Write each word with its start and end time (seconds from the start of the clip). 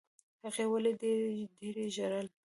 هغې 0.43 0.65
ولي 0.71 0.91
ډېر 1.01 1.21
ډېر 1.59 1.75
ژړل؟ 1.95 2.27